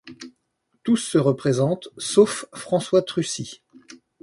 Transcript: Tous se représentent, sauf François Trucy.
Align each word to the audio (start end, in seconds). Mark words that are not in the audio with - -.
Tous 0.81 0.97
se 0.97 1.19
représentent, 1.19 1.89
sauf 1.95 2.47
François 2.55 3.03
Trucy. 3.03 3.61